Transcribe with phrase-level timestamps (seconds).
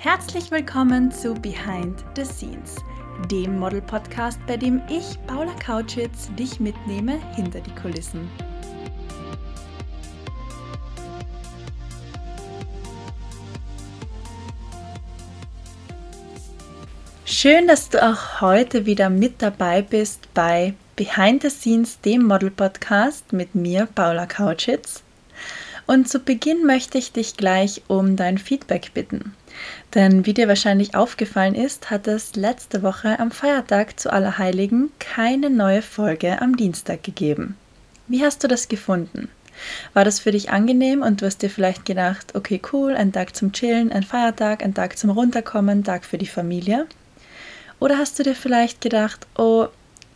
[0.00, 2.76] Herzlich willkommen zu Behind the Scenes,
[3.32, 8.30] dem Model-Podcast, bei dem ich, Paula Kautschitz, dich mitnehme hinter die Kulissen.
[17.24, 23.32] Schön, dass du auch heute wieder mit dabei bist bei Behind the Scenes, dem Model-Podcast
[23.32, 25.02] mit mir, Paula Kautschitz.
[25.88, 29.34] Und zu Beginn möchte ich dich gleich um dein Feedback bitten.
[29.94, 35.50] Denn wie dir wahrscheinlich aufgefallen ist, hat es letzte Woche am Feiertag zu Allerheiligen keine
[35.50, 37.56] neue Folge am Dienstag gegeben.
[38.06, 39.28] Wie hast du das gefunden?
[39.92, 43.34] War das für dich angenehm und du hast dir vielleicht gedacht, okay, cool, ein Tag
[43.34, 46.86] zum Chillen, ein Feiertag, ein Tag zum Runterkommen, Tag für die Familie?
[47.80, 49.66] Oder hast du dir vielleicht gedacht, oh,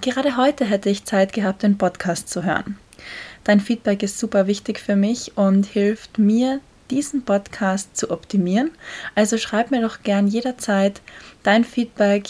[0.01, 2.77] gerade heute hätte ich Zeit gehabt, den Podcast zu hören?
[3.45, 6.61] Dein Feedback ist super wichtig für mich und hilft mir,
[6.91, 8.71] diesen Podcast zu optimieren.
[9.15, 11.01] Also schreib mir doch gern jederzeit
[11.43, 12.25] dein Feedback,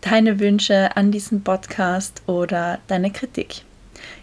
[0.00, 3.62] deine Wünsche an diesen Podcast oder deine Kritik.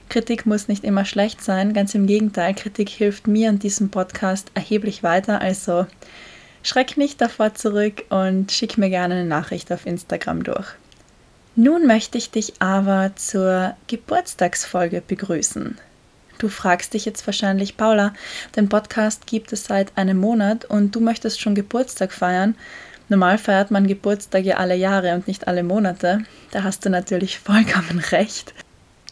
[0.10, 4.52] Kritik muss nicht immer schlecht sein, ganz im Gegenteil, Kritik hilft mir und diesem Podcast
[4.54, 5.42] erheblich weiter.
[5.42, 5.86] Also
[6.64, 10.68] schreck nicht davor zurück und schick mir gerne eine Nachricht auf Instagram durch.
[11.56, 15.78] Nun möchte ich dich aber zur Geburtstagsfolge begrüßen.
[16.38, 18.14] Du fragst dich jetzt wahrscheinlich, Paula,
[18.56, 22.56] den Podcast gibt es seit einem Monat und du möchtest schon Geburtstag feiern.
[23.10, 26.20] Normal feiert man Geburtstag ja alle Jahre und nicht alle Monate.
[26.52, 28.54] Da hast du natürlich vollkommen recht.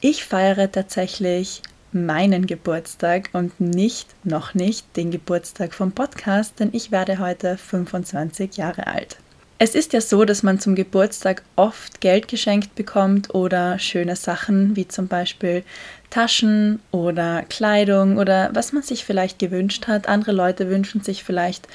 [0.02, 6.92] Ich feiere tatsächlich meinen Geburtstag und nicht, noch nicht, den Geburtstag vom Podcast, denn ich
[6.92, 9.18] werde heute 25 Jahre alt.
[9.58, 14.76] Es ist ja so, dass man zum Geburtstag oft Geld geschenkt bekommt oder schöne Sachen
[14.76, 15.64] wie zum Beispiel
[16.10, 20.10] Taschen oder Kleidung oder was man sich vielleicht gewünscht hat.
[20.10, 21.70] Andere Leute wünschen sich vielleicht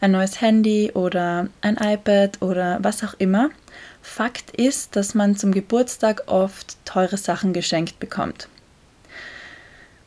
[0.00, 3.50] ein neues Handy oder ein iPad oder was auch immer.
[4.00, 8.48] Fakt ist, dass man zum Geburtstag oft teure Sachen geschenkt bekommt.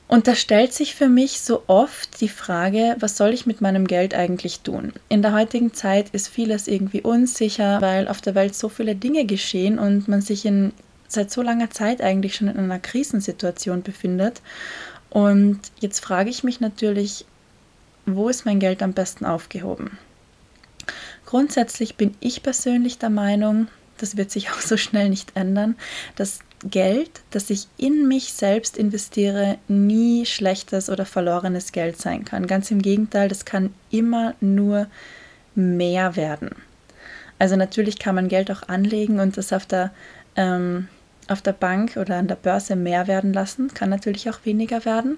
[0.08, 3.88] Und da stellt sich für mich so oft die Frage, was soll ich mit meinem
[3.88, 4.94] Geld eigentlich tun?
[5.10, 9.26] In der heutigen Zeit ist vieles irgendwie unsicher, weil auf der Welt so viele Dinge
[9.26, 10.72] geschehen und man sich in
[11.10, 14.42] seit so langer Zeit eigentlich schon in einer Krisensituation befindet.
[15.10, 17.26] Und jetzt frage ich mich natürlich,
[18.06, 19.98] wo ist mein Geld am besten aufgehoben?
[21.26, 25.76] Grundsätzlich bin ich persönlich der Meinung, das wird sich auch so schnell nicht ändern,
[26.16, 26.40] dass
[26.70, 32.48] Geld, das ich in mich selbst investiere, nie schlechtes oder verlorenes Geld sein kann.
[32.48, 34.88] Ganz im Gegenteil, das kann immer nur
[35.56, 36.52] mehr werden.
[37.40, 39.92] Also natürlich kann man Geld auch anlegen und das auf der,
[40.36, 40.88] ähm,
[41.28, 45.18] auf der Bank oder an der Börse mehr werden lassen, kann natürlich auch weniger werden.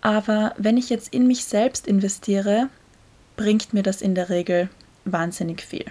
[0.00, 2.68] Aber wenn ich jetzt in mich selbst investiere,
[3.36, 4.68] bringt mir das in der Regel
[5.04, 5.86] wahnsinnig viel.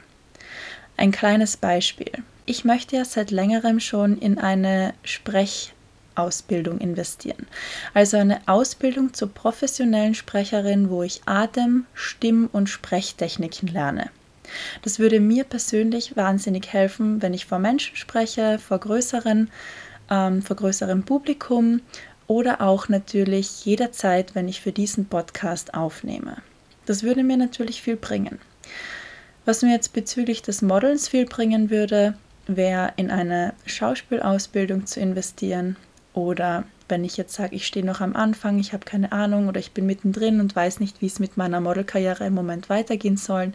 [0.97, 2.11] Ein kleines Beispiel.
[2.49, 7.45] Ich möchte ja seit längerem schon in eine Sprechausbildung investieren.
[7.93, 14.09] Also eine Ausbildung zur professionellen Sprecherin, wo ich Atem-, Stimm- und Sprechtechniken lerne.
[14.81, 19.51] Das würde mir persönlich wahnsinnig helfen, wenn ich vor Menschen spreche, vor größeren,
[20.09, 21.81] ähm, vor größerem Publikum
[22.25, 26.37] oder auch natürlich jederzeit, wenn ich für diesen Podcast aufnehme.
[26.87, 28.39] Das würde mir natürlich viel bringen.
[29.45, 32.15] Was mir jetzt bezüglich des Modelns viel bringen würde,
[32.55, 35.75] wäre in eine Schauspielausbildung zu investieren
[36.13, 39.59] oder wenn ich jetzt sage, ich stehe noch am Anfang, ich habe keine Ahnung oder
[39.59, 43.53] ich bin mittendrin und weiß nicht, wie es mit meiner Modelkarriere im Moment weitergehen soll,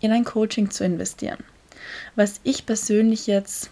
[0.00, 1.44] in ein Coaching zu investieren.
[2.14, 3.70] Was ich persönlich jetzt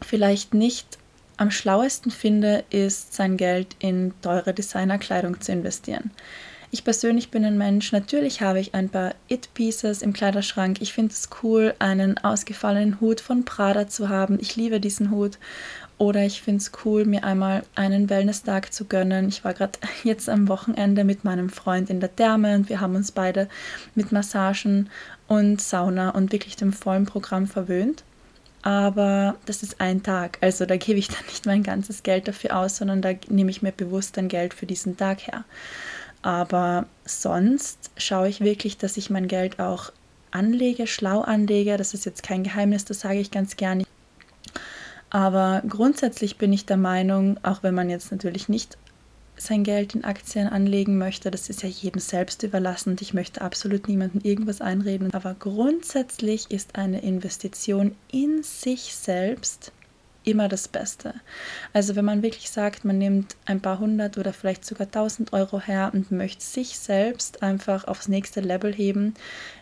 [0.00, 0.98] vielleicht nicht
[1.36, 6.10] am schlauesten finde, ist sein Geld in teure Designerkleidung zu investieren.
[6.72, 10.80] Ich persönlich bin ein Mensch, natürlich habe ich ein paar It-Pieces im Kleiderschrank.
[10.80, 14.38] Ich finde es cool, einen ausgefallenen Hut von Prada zu haben.
[14.40, 15.38] Ich liebe diesen Hut.
[15.98, 19.28] Oder ich finde es cool, mir einmal einen Wellness-Tag zu gönnen.
[19.28, 22.94] Ich war gerade jetzt am Wochenende mit meinem Freund in der Therme und wir haben
[22.94, 23.48] uns beide
[23.96, 24.90] mit Massagen
[25.26, 28.04] und Sauna und wirklich dem vollen Programm verwöhnt.
[28.62, 30.38] Aber das ist ein Tag.
[30.40, 33.60] Also da gebe ich dann nicht mein ganzes Geld dafür aus, sondern da nehme ich
[33.60, 35.44] mir bewusst ein Geld für diesen Tag her.
[36.22, 39.92] Aber sonst schaue ich wirklich, dass ich mein Geld auch
[40.30, 41.76] anlege, schlau anlege.
[41.76, 43.84] Das ist jetzt kein Geheimnis, das sage ich ganz gerne.
[45.10, 48.78] Aber grundsätzlich bin ich der Meinung, auch wenn man jetzt natürlich nicht
[49.36, 53.40] sein Geld in Aktien anlegen möchte, das ist ja jedem selbst überlassen und ich möchte
[53.40, 55.12] absolut niemandem irgendwas einreden.
[55.14, 59.72] Aber grundsätzlich ist eine Investition in sich selbst
[60.24, 61.14] immer das Beste.
[61.72, 65.60] Also wenn man wirklich sagt, man nimmt ein paar hundert oder vielleicht sogar tausend Euro
[65.60, 69.14] her und möchte sich selbst einfach aufs nächste Level heben,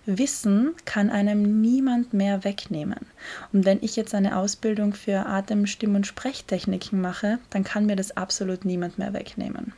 [0.06, 3.06] Wissen kann einem niemand mehr wegnehmen.
[3.52, 7.96] Und wenn ich jetzt eine Ausbildung für Atem-, Stimm- und Sprechtechniken mache, dann kann mir
[7.96, 9.74] das absolut niemand mehr wegnehmen.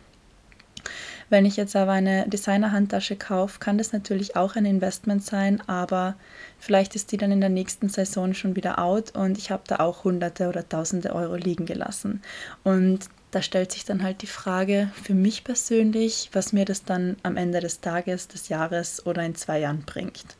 [1.31, 6.17] Wenn ich jetzt aber eine Designer-Handtasche kaufe, kann das natürlich auch ein Investment sein, aber
[6.59, 9.77] vielleicht ist die dann in der nächsten Saison schon wieder out und ich habe da
[9.77, 12.21] auch Hunderte oder Tausende Euro liegen gelassen.
[12.65, 17.17] Und da stellt sich dann halt die Frage für mich persönlich, was mir das dann
[17.23, 20.37] am Ende des Tages, des Jahres oder in zwei Jahren bringt.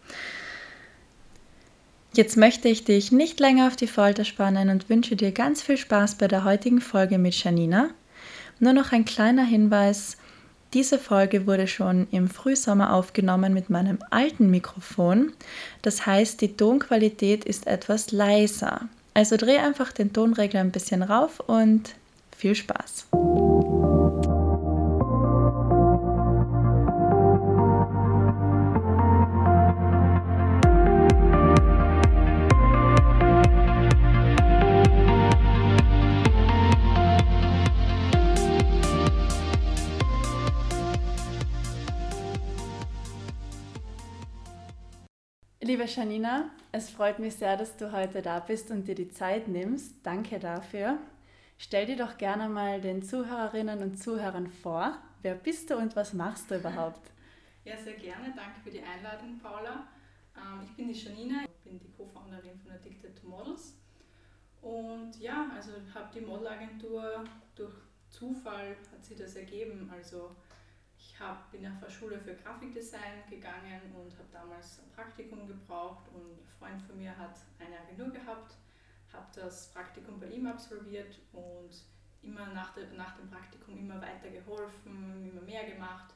[2.13, 5.77] Jetzt möchte ich dich nicht länger auf die Folter spannen und wünsche dir ganz viel
[5.77, 7.91] Spaß bei der heutigen Folge mit Janina.
[8.59, 10.17] Nur noch ein kleiner Hinweis,
[10.73, 15.33] diese Folge wurde schon im Frühsommer aufgenommen mit meinem alten Mikrofon.
[15.83, 18.89] Das heißt, die Tonqualität ist etwas leiser.
[19.13, 21.95] Also dreh einfach den Tonregler ein bisschen rauf und
[22.37, 23.07] viel Spaß.
[45.97, 49.97] Janina, es freut mich sehr, dass du heute da bist und dir die Zeit nimmst.
[50.05, 50.99] Danke dafür.
[51.59, 54.97] Stell dir doch gerne mal den Zuhörerinnen und Zuhörern vor.
[55.23, 57.11] Wer bist du und was machst du überhaupt?
[57.63, 58.33] Ja, sehr gerne.
[58.35, 59.87] Danke für die Einladung, Paula.
[60.35, 63.75] Ähm, ich bin die Janina, ich bin die Co-Founderin von Addicted to Models.
[64.63, 67.23] Und ja, also habe die Modelagentur
[67.55, 67.75] durch
[68.09, 69.91] Zufall hat sie das ergeben.
[69.93, 70.35] Also
[71.01, 76.07] ich hab, bin nach der Schule für Grafikdesign gegangen und habe damals ein Praktikum gebraucht
[76.13, 78.57] und ein Freund von mir hat eine Agentur gehabt,
[79.13, 81.71] habe das Praktikum bei ihm absolviert und
[82.23, 86.13] immer nach, der, nach dem Praktikum immer weiter geholfen, immer mehr gemacht.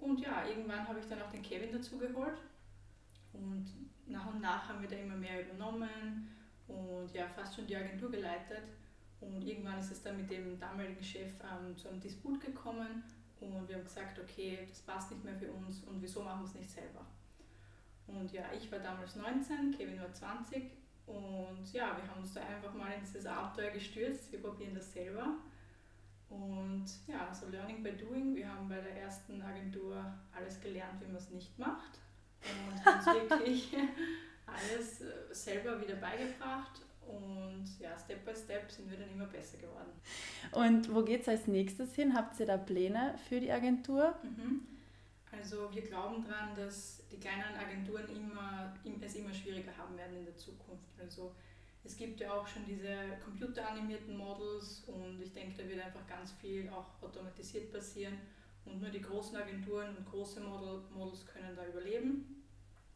[0.00, 2.40] Und ja, irgendwann habe ich dann auch den Kevin dazu geholt
[3.32, 3.66] und
[4.06, 6.28] nach und nach haben wir da immer mehr übernommen
[6.66, 8.64] und ja, fast schon die Agentur geleitet.
[9.20, 13.04] Und irgendwann ist es dann mit dem damaligen Chef ähm, zu einem Disput gekommen
[13.52, 16.48] und wir haben gesagt, okay, das passt nicht mehr für uns und wieso machen wir
[16.48, 17.04] es nicht selber?
[18.06, 20.70] Und ja, ich war damals 19, Kevin war 20
[21.06, 24.92] und ja, wir haben uns da einfach mal in dieses Abenteuer gestürzt, wir probieren das
[24.92, 25.34] selber.
[26.28, 28.34] Und ja, so Learning by Doing.
[28.34, 32.00] Wir haben bei der ersten Agentur alles gelernt, wie man es nicht macht
[32.42, 33.76] und haben uns wirklich
[34.46, 39.58] alles äh, selber wieder beigebracht und ja, Step by Step sind wir dann immer besser
[39.58, 39.90] geworden.
[40.52, 42.14] Und wo geht es als nächstes hin?
[42.14, 44.14] Habt ihr da Pläne für die Agentur?
[44.22, 44.66] Mhm.
[45.30, 50.24] Also wir glauben daran, dass die kleineren Agenturen immer, es immer schwieriger haben werden in
[50.24, 51.00] der Zukunft.
[51.00, 51.34] Also
[51.82, 56.32] es gibt ja auch schon diese computeranimierten Models und ich denke, da wird einfach ganz
[56.32, 58.14] viel auch automatisiert passieren
[58.64, 62.42] und nur die großen Agenturen und große Model, Models können da überleben.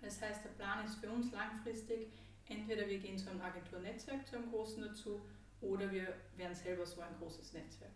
[0.01, 2.09] Das heißt, der Plan ist für uns langfristig,
[2.49, 5.21] entweder wir gehen zu einem Agenturnetzwerk, zu einem großen dazu,
[5.61, 7.93] oder wir werden selber so ein großes Netzwerk.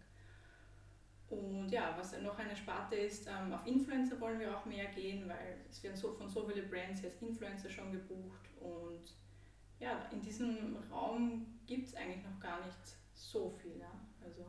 [1.29, 5.29] Und ja, was noch eine Sparte ist, ähm, auf Influencer wollen wir auch mehr gehen,
[5.29, 9.15] weil es werden so, von so vielen Brands jetzt Influencer schon gebucht und
[9.79, 12.79] ja, in diesem Raum gibt es eigentlich noch gar nicht
[13.15, 13.79] so viel.
[13.79, 13.91] Ja?
[14.23, 14.43] Also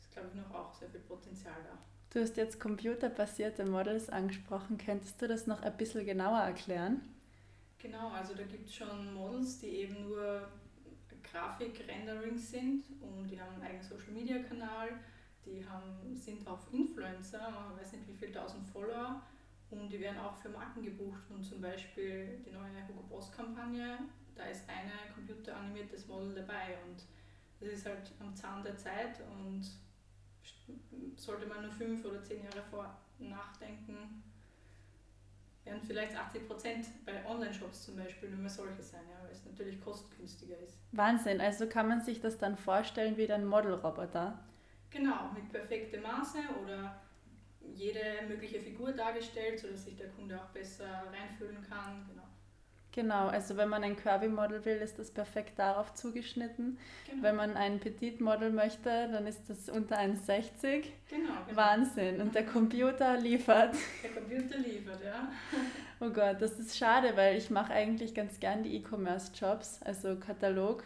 [0.00, 1.78] ist, glaube ich, noch auch sehr viel Potenzial da.
[2.10, 4.78] Du hast jetzt computerbasierte Models angesprochen.
[4.78, 7.00] Könntest du das noch ein bisschen genauer erklären?
[7.82, 10.48] Genau, also da gibt es schon Models, die eben nur
[11.24, 15.00] Grafik-Renderings sind und die haben einen eigenen Social-Media-Kanal,
[15.44, 19.20] die haben, sind auch Influencer, man weiß nicht wie viele tausend Follower
[19.70, 23.98] und die werden auch für Marken gebucht und zum Beispiel die neue Hugo Boss-Kampagne,
[24.36, 27.02] da ist eine computeranimiertes Model dabei und
[27.58, 29.68] das ist halt am Zahn der Zeit und
[31.16, 34.22] sollte man nur fünf oder zehn Jahre vor nachdenken,
[35.72, 39.44] werden vielleicht 80 Prozent bei Online-Shops zum Beispiel nur mehr solche sein, ja, weil es
[39.44, 40.78] natürlich kostengünstiger ist.
[40.92, 44.38] Wahnsinn, also kann man sich das dann vorstellen wie ein Modelroboter?
[44.90, 47.00] Genau, mit perfektem Maße oder
[47.74, 52.06] jede mögliche Figur dargestellt, sodass sich der Kunde auch besser reinfühlen kann.
[52.08, 52.24] Genau.
[52.92, 56.78] Genau, also wenn man ein Curvy-Model will, ist das perfekt darauf zugeschnitten.
[57.08, 57.22] Genau.
[57.22, 60.82] Wenn man ein Petit-Model möchte, dann ist das unter 1,60.
[61.08, 61.56] Genau, genau.
[61.56, 62.20] Wahnsinn.
[62.20, 63.74] Und der Computer liefert.
[64.02, 65.32] Der Computer liefert, ja.
[66.00, 70.84] oh Gott, das ist schade, weil ich mache eigentlich ganz gern die E-Commerce-Jobs, also Katalog.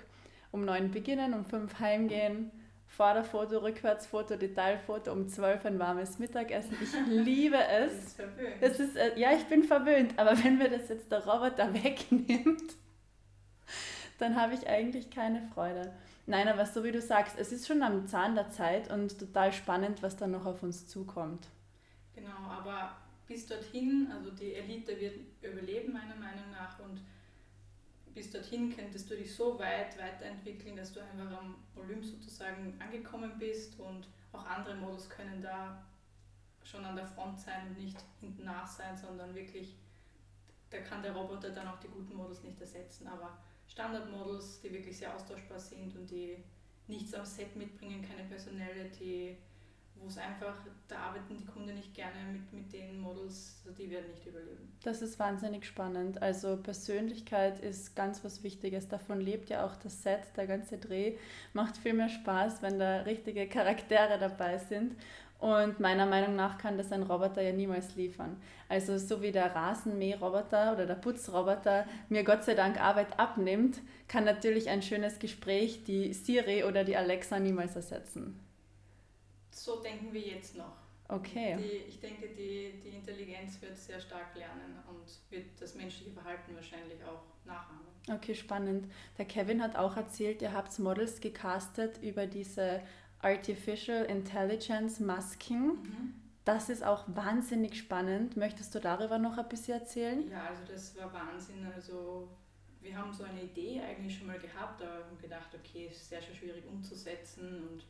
[0.53, 2.53] Um neun beginnen, um fünf heimgehen
[2.97, 6.79] Vorderfoto, Rückwärtsfoto, Detailfoto, um 12 ein warmes Mittagessen.
[6.81, 8.17] Ich liebe es.
[8.62, 12.75] Es ist, äh, ja, ich bin verwöhnt, aber wenn mir das jetzt der Roboter wegnimmt,
[14.19, 15.93] dann habe ich eigentlich keine Freude.
[16.25, 19.53] Nein, aber so wie du sagst, es ist schon am Zahn der Zeit und total
[19.53, 21.49] spannend, was da noch auf uns zukommt.
[22.15, 27.03] Genau, aber bis dorthin, also die Elite wird überleben meiner Meinung nach und
[28.17, 33.33] bis dorthin könntest du dich so weit weiterentwickeln, dass du einfach am Olymp sozusagen angekommen
[33.39, 35.85] bist und auch andere Models können da
[36.65, 39.77] schon an der Front sein und nicht hinten nach sein, sondern wirklich,
[40.71, 43.37] da kann der Roboter dann auch die guten Models nicht ersetzen, aber
[43.69, 46.43] Standardmodels, die wirklich sehr austauschbar sind und die
[46.87, 49.37] nichts am Set mitbringen, keine Personality,
[50.00, 50.55] wo es einfach,
[50.88, 54.73] da arbeiten die Kunden nicht gerne mit, mit den Models, also die werden nicht überleben.
[54.83, 56.23] Das ist wahnsinnig spannend.
[56.23, 58.88] Also Persönlichkeit ist ganz was Wichtiges.
[58.88, 61.17] Davon lebt ja auch das Set, der ganze Dreh.
[61.55, 64.95] Macht viel mehr Spaß, wenn da richtige Charaktere dabei sind.
[65.38, 68.41] Und meiner Meinung nach kann das ein Roboter ja niemals liefern.
[68.69, 74.25] Also so wie der Rasenmäherroboter oder der Putzroboter mir Gott sei Dank Arbeit abnimmt, kann
[74.25, 78.41] natürlich ein schönes Gespräch die Siri oder die Alexa niemals ersetzen.
[79.57, 80.77] So denken wir jetzt noch.
[81.09, 81.57] Okay.
[81.59, 86.55] Die, ich denke, die, die Intelligenz wird sehr stark lernen und wird das menschliche Verhalten
[86.55, 87.87] wahrscheinlich auch nachahmen.
[88.13, 88.93] Okay, spannend.
[89.17, 92.83] Der Kevin hat auch erzählt, ihr habt Models gecastet über diese
[93.21, 95.69] Artificial Intelligence Masking.
[95.69, 96.15] Mhm.
[96.45, 98.37] Das ist auch wahnsinnig spannend.
[98.37, 100.31] Möchtest du darüber noch ein bisschen erzählen?
[100.31, 101.67] Ja, also das war Wahnsinn.
[101.75, 102.29] Also
[102.81, 106.21] wir haben so eine Idee eigentlich schon mal gehabt, aber haben gedacht, okay, ist sehr,
[106.21, 107.85] sehr schwierig umzusetzen und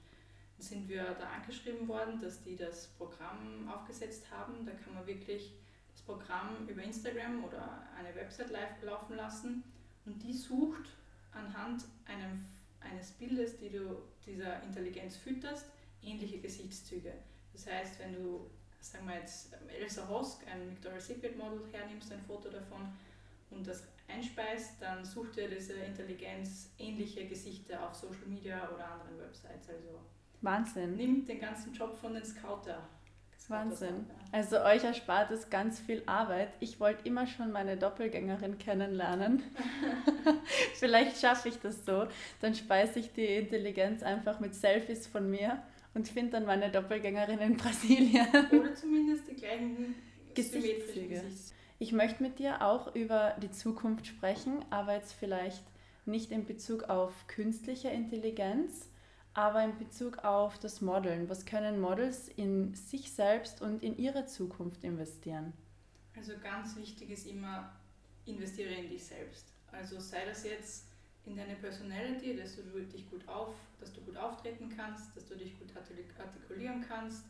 [0.58, 4.64] sind wir da angeschrieben worden, dass die das Programm aufgesetzt haben.
[4.64, 5.52] Da kann man wirklich
[5.92, 9.62] das Programm über Instagram oder eine Website live laufen lassen
[10.04, 10.90] und die sucht
[11.32, 12.44] anhand einem
[12.80, 15.66] eines Bildes, die du dieser Intelligenz fütterst,
[16.02, 17.12] ähnliche Gesichtszüge.
[17.52, 22.20] Das heißt, wenn du, sagen wir jetzt, Elsa Hosk, ein Victoria's Secret Model, hernimmst, ein
[22.20, 22.92] Foto davon
[23.50, 29.18] und das einspeist, dann sucht dir diese Intelligenz ähnliche Gesichter auf Social Media oder anderen
[29.18, 29.68] Websites.
[29.68, 30.00] Also
[30.46, 30.96] Wahnsinn.
[30.96, 32.88] Nimmt den ganzen Job von den Scouter
[33.48, 34.06] Wahnsinn.
[34.32, 36.48] Also euch erspart es ganz viel Arbeit.
[36.60, 39.42] Ich wollte immer schon meine Doppelgängerin kennenlernen.
[40.74, 42.06] Vielleicht schaffe ich das so.
[42.40, 45.62] Dann speise ich die Intelligenz einfach mit Selfies von mir
[45.94, 48.26] und finde dann meine Doppelgängerin in Brasilien.
[48.50, 49.94] Oder zumindest die gleichen
[50.34, 51.22] Gesichtszüge.
[51.78, 55.62] Ich möchte mit dir auch über die Zukunft sprechen, aber jetzt vielleicht
[56.04, 58.88] nicht in Bezug auf künstliche Intelligenz,
[59.36, 64.24] aber in Bezug auf das Modeln, was können Models in sich selbst und in ihre
[64.24, 65.52] Zukunft investieren?
[66.16, 67.70] Also ganz wichtig ist immer,
[68.24, 69.52] investiere in dich selbst.
[69.70, 70.86] Also sei das jetzt
[71.26, 75.34] in deine Personality, dass du dich gut auf, dass du gut auftreten kannst, dass du
[75.34, 75.68] dich gut
[76.18, 77.26] artikulieren kannst.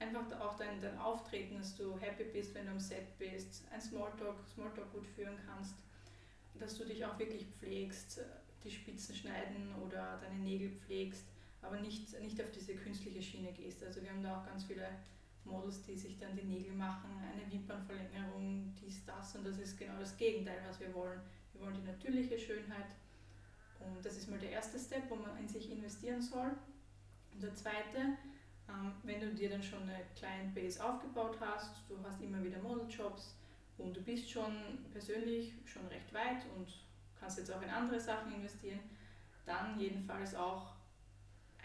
[0.00, 3.80] Einfach auch dein, dein Auftreten, dass du happy bist, wenn du am Set bist, ein
[3.80, 5.76] Smalltalk, Smalltalk gut führen kannst,
[6.58, 8.22] dass du dich auch wirklich pflegst,
[8.64, 11.33] die Spitzen schneiden oder deine Nägel pflegst
[11.64, 13.82] aber nicht, nicht auf diese künstliche Schiene gehst.
[13.82, 14.86] Also wir haben da auch ganz viele
[15.44, 19.98] Models, die sich dann die Nägel machen, eine Wimpernverlängerung, dies, das und das ist genau
[19.98, 21.20] das Gegenteil, was wir wollen.
[21.52, 22.94] Wir wollen die natürliche Schönheit
[23.80, 26.52] und das ist mal der erste Step, wo man in sich investieren soll.
[27.32, 28.16] Und der zweite,
[28.68, 32.58] ähm, wenn du dir dann schon eine Client Base aufgebaut hast, du hast immer wieder
[32.58, 33.36] Modeljobs
[33.76, 34.52] und du bist schon
[34.92, 36.68] persönlich schon recht weit und
[37.18, 38.80] kannst jetzt auch in andere Sachen investieren,
[39.44, 40.73] dann jedenfalls auch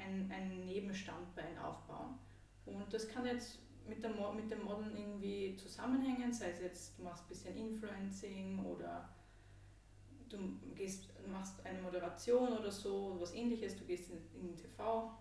[0.06, 2.18] ein, ein Nebenstandbein aufbauen.
[2.66, 7.04] Und das kann jetzt mit, der, mit dem Modeln irgendwie zusammenhängen, sei es jetzt, du
[7.04, 9.10] machst ein bisschen Influencing oder
[10.30, 10.38] du
[10.76, 15.12] gehst, machst eine Moderation oder so, was ähnliches, du gehst in, in TV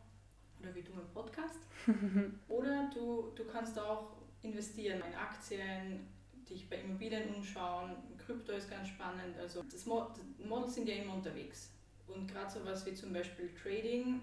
[0.61, 1.61] oder wie du im Podcast.
[2.49, 6.06] oder du, du kannst auch investieren in Aktien,
[6.49, 9.37] dich bei Immobilien umschauen, Krypto ist ganz spannend.
[9.38, 10.08] Also das Mo
[10.38, 11.73] Models sind ja immer unterwegs.
[12.06, 14.20] Und gerade so was wie zum Beispiel Trading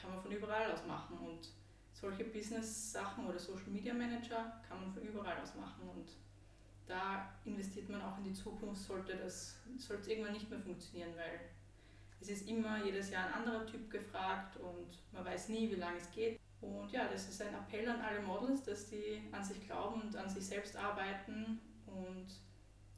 [0.00, 1.50] kann man von überall aus machen und
[1.92, 6.08] solche Business-Sachen oder Social Media Manager kann man von überall aus machen und
[6.86, 11.40] da investiert man auch in die Zukunft, sollte das sollte irgendwann nicht mehr funktionieren, weil
[12.20, 15.98] es ist immer jedes Jahr ein anderer Typ gefragt und man weiß nie, wie lange
[15.98, 16.40] es geht.
[16.60, 20.16] Und ja, das ist ein Appell an alle Models, dass die an sich glauben und
[20.16, 22.26] an sich selbst arbeiten und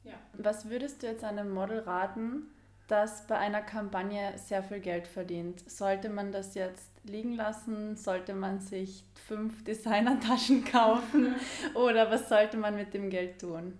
[0.03, 0.13] ja.
[0.33, 2.47] Was würdest du jetzt einem Model raten,
[2.91, 5.69] das bei einer Kampagne sehr viel Geld verdient?
[5.69, 7.95] Sollte man das jetzt liegen lassen?
[7.95, 11.35] Sollte man sich fünf Designertaschen kaufen
[11.73, 13.77] oder was sollte man mit dem Geld tun?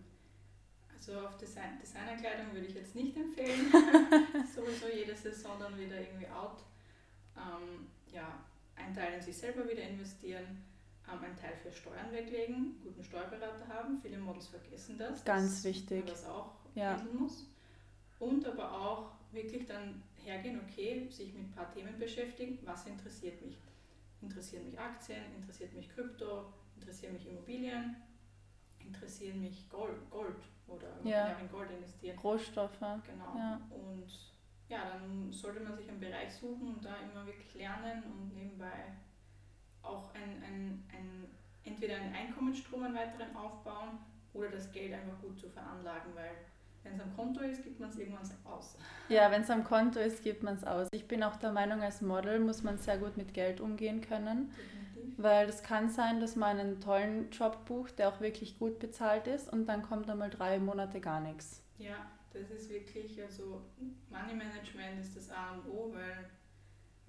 [0.93, 3.71] Also auf Design Designerkleidung würde ich jetzt nicht empfehlen.
[4.55, 6.63] Sowieso jede Saison dann wieder irgendwie out.
[7.35, 8.39] Ähm, ja,
[8.75, 10.63] ein Teil in sich selber wieder investieren,
[11.11, 13.99] ähm, einen Teil für Steuern weglegen, guten Steuerberater haben.
[14.01, 15.23] Viele Models vergessen das.
[15.25, 16.05] Ganz wichtig.
[16.05, 17.01] Man das auch ja.
[17.17, 17.47] muss.
[18.21, 23.41] Und aber auch wirklich dann hergehen, okay, sich mit ein paar Themen beschäftigen, was interessiert
[23.43, 23.57] mich?
[24.21, 27.95] Interessieren mich Aktien, interessiert mich Krypto, interessieren mich Immobilien,
[28.79, 30.37] interessieren mich Gold, Gold
[30.67, 31.29] oder ja.
[31.39, 32.19] in Gold investieren.
[32.19, 32.79] Rohstoffe.
[32.79, 33.35] Genau.
[33.35, 33.59] Ja.
[33.71, 34.07] Und
[34.69, 38.93] ja, dann sollte man sich einen Bereich suchen und da immer wirklich lernen und nebenbei
[39.81, 41.27] auch ein, ein, ein,
[41.63, 43.97] entweder einen Einkommensstrom, einen weiteren aufbauen
[44.31, 46.35] oder das Geld einfach gut zu veranlagen, weil
[46.83, 48.75] wenn es am Konto ist, gibt man es irgendwann aus.
[49.09, 50.87] Ja, wenn es am Konto ist, gibt man es aus.
[50.91, 54.49] Ich bin auch der Meinung, als Model muss man sehr gut mit Geld umgehen können.
[54.49, 55.23] Definitiv.
[55.23, 59.27] Weil es kann sein, dass man einen tollen Job bucht, der auch wirklich gut bezahlt
[59.27, 61.61] ist und dann kommt einmal drei Monate gar nichts.
[61.77, 63.61] Ja, das ist wirklich, also
[64.09, 66.29] Money Management ist das A und O, weil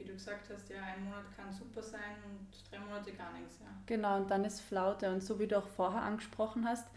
[0.03, 3.61] wie du gesagt hast, ja, ein Monat kann super sein und drei Monate gar nichts.
[3.61, 3.67] Ja.
[3.87, 5.11] Genau, und dann ist Flaute.
[5.11, 6.89] Und so wie du auch vorher angesprochen hast,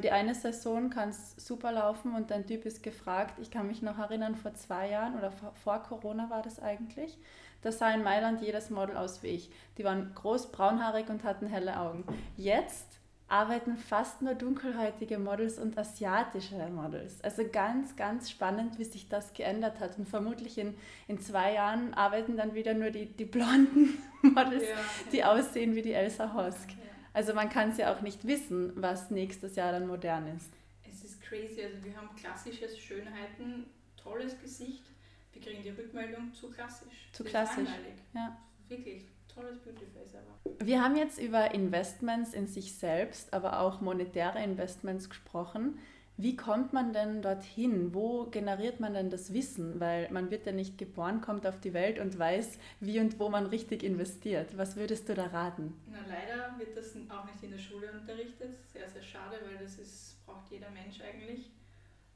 [0.00, 3.38] die eine Saison kann es super laufen und dein Typ ist gefragt.
[3.40, 7.18] Ich kann mich noch erinnern, vor zwei Jahren oder vor, Corona war das eigentlich.
[7.62, 9.50] Da sah in Mailand jedes Model aus wie ich.
[9.78, 12.04] Die waren groß, braunhaarig und hatten helle Augen.
[12.36, 17.22] Jetzt arbeiten fast nur dunkelhäutige Models und asiatische Models.
[17.24, 19.98] Also ganz, ganz spannend, wie sich das geändert hat.
[19.98, 20.74] Und vermutlich in,
[21.08, 24.76] in zwei Jahren arbeiten dann wieder nur die, die blonden Models, ja,
[25.10, 26.70] die aussehen wie die Elsa Hosk.
[26.70, 26.76] Ja,
[27.14, 30.52] also man kann es ja auch nicht wissen, was nächstes Jahr dann modern ist.
[30.82, 31.62] Es ist crazy.
[31.62, 33.66] Also wir haben klassische Schönheiten,
[33.96, 34.84] tolles Gesicht.
[35.32, 37.08] Wir kriegen die Rückmeldung zu klassisch.
[37.12, 37.68] Zu klassisch.
[38.14, 38.36] Ja.
[38.68, 40.66] Wirklich tolles Beautyface aber.
[40.66, 45.78] Wir haben jetzt über Investments in sich selbst, aber auch monetäre Investments gesprochen.
[46.16, 47.92] Wie kommt man denn dorthin?
[47.92, 49.80] Wo generiert man denn das Wissen?
[49.80, 53.28] Weil man wird ja nicht geboren, kommt auf die Welt und weiß, wie und wo
[53.28, 54.56] man richtig investiert.
[54.56, 55.74] Was würdest du da raten?
[55.90, 58.54] Na, leider wird das auch nicht in der Schule unterrichtet.
[58.72, 61.50] Sehr, sehr schade, weil das ist, braucht jeder Mensch eigentlich.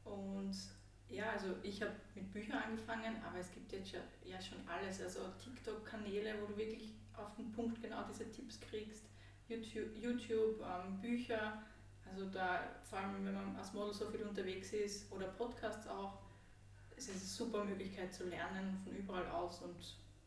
[0.04, 0.54] Und
[1.08, 5.02] ja, also ich habe mit Büchern angefangen, aber es gibt jetzt ja schon alles.
[5.02, 9.06] Also TikTok-Kanäle, wo du wirklich auf den Punkt genau diese Tipps kriegst,
[9.48, 11.62] YouTube, YouTube ähm, Bücher,
[12.10, 16.18] also da, vor allem wenn man als Model so viel unterwegs ist oder Podcasts auch,
[16.96, 19.76] es ist eine super Möglichkeit zu lernen von überall aus und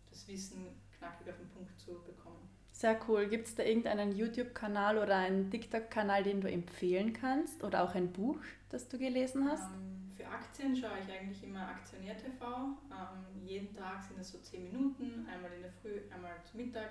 [0.10, 0.67] das Wissen
[0.98, 2.50] knackig auf den Punkt zu bekommen.
[2.72, 3.28] Sehr cool.
[3.28, 7.63] Gibt es da irgendeinen YouTube-Kanal oder einen TikTok-Kanal, den du empfehlen kannst?
[7.63, 8.38] Oder auch ein Buch,
[8.70, 9.70] das du gelesen hast?
[9.74, 12.46] Ähm, für Aktien schaue ich eigentlich immer Aktionär TV.
[12.46, 16.89] Ähm, jeden Tag sind es so 10 Minuten, einmal in der Früh, einmal zu Mittag.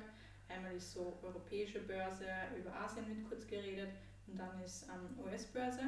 [0.48, 2.26] Einmal ist so europäische Börse,
[2.58, 3.90] über Asien wird kurz geredet
[4.30, 5.82] und dann ist ähm, US-Börse.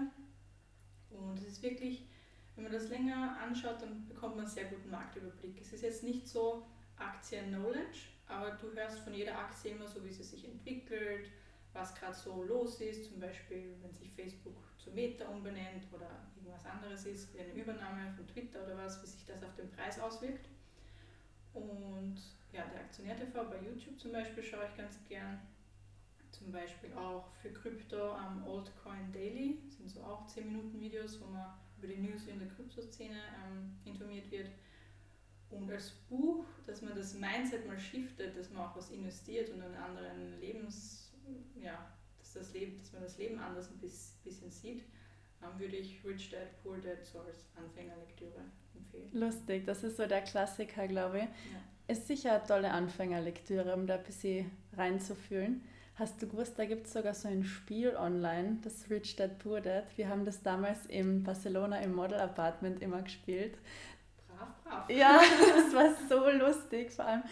[1.11, 2.07] Und es ist wirklich,
[2.55, 5.61] wenn man das länger anschaut, dann bekommt man einen sehr guten Marktüberblick.
[5.61, 10.13] Es ist jetzt nicht so Aktien-Knowledge, aber du hörst von jeder Aktie immer so, wie
[10.13, 11.31] sie sich entwickelt,
[11.73, 16.67] was gerade so los ist, zum Beispiel wenn sich Facebook zu Meta umbenennt oder irgendwas
[16.67, 19.99] anderes ist, wie eine Übernahme von Twitter oder was, wie sich das auf den Preis
[19.99, 20.49] auswirkt.
[21.55, 22.17] Und
[22.53, 25.41] ja, der Aktionär TV bei YouTube zum Beispiel schaue ich ganz gern.
[26.43, 31.21] Zum Beispiel auch für Krypto am Altcoin Daily, das sind so auch 10 Minuten Videos,
[31.21, 34.51] wo man über die News in der Kryptoszene ähm, informiert wird.
[35.51, 39.63] Und als Buch, dass man das Mindset mal shiftet, dass man auch was investiert und
[39.63, 41.13] einen anderen Lebens,
[41.61, 44.83] ja, dass, das Leben, dass man das Leben anders ein bisschen sieht,
[45.43, 48.41] ähm, würde ich Rich Dad, Poor Dad so als Anfängerlektüre
[48.75, 49.11] empfehlen.
[49.13, 51.25] Lustig, das ist so der Klassiker, glaube ich.
[51.25, 51.61] Ja.
[51.89, 55.63] Ist sicher eine tolle Anfängerlektüre, um da ein bisschen reinzufühlen.
[55.97, 59.61] Hast du gewusst, da gibt es sogar so ein Spiel online, das Rich Dad Poor
[59.61, 59.85] Dad.
[59.97, 63.59] Wir haben das damals in Barcelona im Model Apartment immer gespielt
[64.73, 64.91] brav.
[64.91, 65.21] Ja,
[65.55, 67.23] das war so lustig, vor allem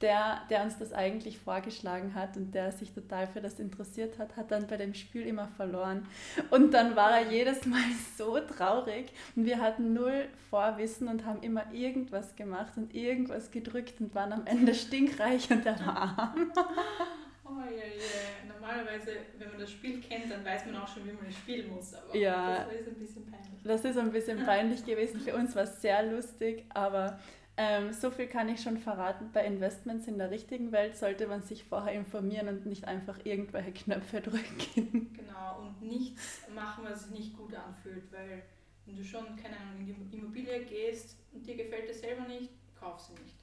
[0.00, 4.36] der, der uns das eigentlich vorgeschlagen hat und der sich total für das interessiert hat,
[4.36, 6.06] hat dann bei dem Spiel immer verloren.
[6.50, 7.80] Und dann war er jedes Mal
[8.18, 14.00] so traurig und wir hatten null Vorwissen und haben immer irgendwas gemacht und irgendwas gedrückt
[14.00, 16.52] und waren am Ende stinkreich und er war arm.
[17.48, 18.52] Oh ja, ja.
[18.52, 21.74] Normalerweise, wenn man das Spiel kennt, dann weiß man auch schon, wie man es spielen
[21.74, 21.94] muss.
[21.94, 23.62] Aber ja, das ist ein bisschen peinlich.
[23.62, 25.20] Das ist ein bisschen peinlich gewesen.
[25.20, 27.18] Für uns war es sehr lustig, aber
[27.56, 29.30] ähm, so viel kann ich schon verraten.
[29.32, 33.72] Bei Investments in der richtigen Welt sollte man sich vorher informieren und nicht einfach irgendwelche
[33.72, 35.12] Knöpfe drücken.
[35.14, 38.42] Genau, und nichts machen, was sich nicht gut anfühlt, weil
[38.84, 42.50] wenn du schon, keine Ahnung, in die Immobilie gehst und dir gefällt es selber nicht,
[42.78, 43.36] kauf sie nicht.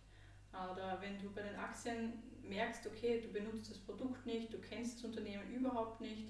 [0.53, 2.13] Oder wenn du bei den Aktien
[2.43, 6.27] merkst, okay, du benutzt das Produkt nicht, du kennst das Unternehmen überhaupt nicht,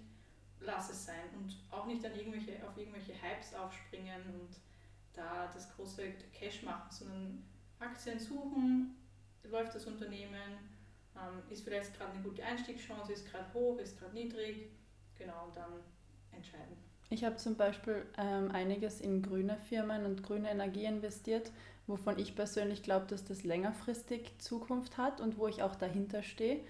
[0.60, 4.50] lass es sein und auch nicht an irgendwelche, auf irgendwelche Hypes aufspringen und
[5.14, 7.44] da das große Cash machen, sondern
[7.80, 8.96] Aktien suchen,
[9.44, 10.58] läuft das Unternehmen,
[11.16, 14.70] ähm, ist vielleicht gerade eine gute Einstiegschance, ist gerade hoch, ist gerade niedrig,
[15.18, 15.74] genau, und dann
[16.32, 16.78] entscheiden.
[17.10, 21.52] Ich habe zum Beispiel ähm, einiges in grüne Firmen und grüne Energie investiert,
[21.88, 26.62] wovon ich persönlich glaube, dass das längerfristig Zukunft hat und wo ich auch dahinter stehe.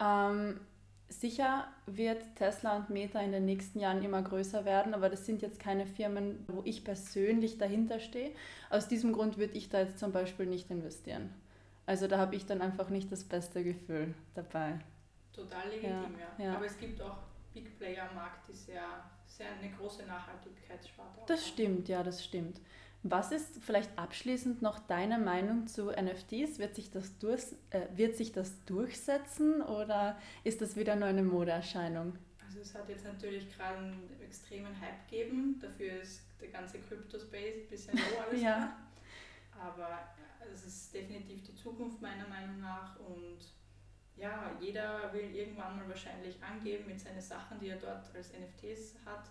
[0.00, 0.60] Ähm,
[1.08, 5.42] sicher wird Tesla und Meta in den nächsten Jahren immer größer werden, aber das sind
[5.42, 8.32] jetzt keine Firmen, wo ich persönlich dahinter stehe.
[8.70, 11.30] Aus diesem Grund würde ich da jetzt zum Beispiel nicht investieren.
[11.86, 14.78] Also da habe ich dann einfach nicht das beste Gefühl dabei.
[15.32, 16.44] Total legitim, ja.
[16.44, 16.56] ja.
[16.56, 17.16] Aber es gibt auch
[17.54, 18.84] Big Player am Markt, die sehr,
[19.26, 21.20] sehr eine große Nachhaltigkeitssparte.
[21.26, 22.60] Das stimmt, ja, das stimmt.
[23.04, 26.60] Was ist vielleicht abschließend noch deine Meinung zu NFTs?
[26.60, 31.24] Wird sich das, durch, äh, wird sich das durchsetzen oder ist das wieder nur eine
[31.24, 32.16] Modeerscheinung?
[32.46, 35.58] Also es hat jetzt natürlich gerade einen extremen Hype gegeben.
[35.60, 38.40] Dafür ist der ganze Crypto-Space ein bisschen low alles.
[38.40, 38.76] ja.
[39.60, 39.98] Aber
[40.52, 43.38] es ist definitiv die Zukunft meiner Meinung nach und
[44.16, 48.96] ja, jeder will irgendwann mal wahrscheinlich angeben mit seinen Sachen, die er dort als NFTs
[49.04, 49.30] hat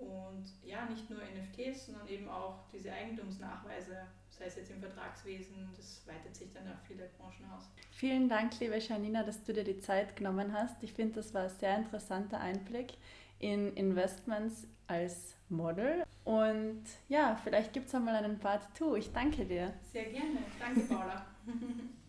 [0.00, 3.98] und ja, nicht nur NFTs, sondern eben auch diese Eigentumsnachweise,
[4.30, 7.70] sei es jetzt im Vertragswesen, das weitet sich dann auf viele Branchen aus.
[7.90, 10.82] Vielen Dank, liebe Janina, dass du dir die Zeit genommen hast.
[10.82, 12.94] Ich finde, das war ein sehr interessanter Einblick
[13.38, 16.04] in Investments als Model.
[16.24, 18.96] Und ja, vielleicht gibt es einmal einen Part 2.
[18.96, 19.74] Ich danke dir.
[19.92, 20.38] Sehr gerne.
[20.58, 21.26] Danke, Paula.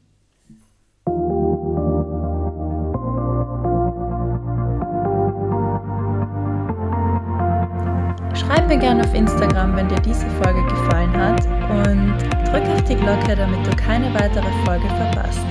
[8.82, 12.18] gerne auf Instagram, wenn dir diese Folge gefallen hat und
[12.50, 15.46] drück auf die Glocke, damit du keine weitere Folge verpasst.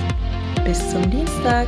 [0.65, 1.67] Bis zum Dienstag!